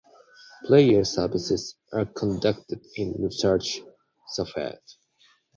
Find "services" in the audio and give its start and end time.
1.05-1.75